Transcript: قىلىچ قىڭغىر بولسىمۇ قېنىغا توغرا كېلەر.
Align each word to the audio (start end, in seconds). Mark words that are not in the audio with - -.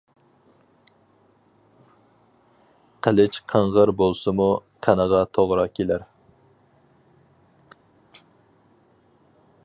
قىلىچ 3.07 3.37
قىڭغىر 3.53 3.91
بولسىمۇ 3.99 4.47
قېنىغا 4.87 5.21
توغرا 5.39 5.65
كېلەر. 5.81 6.09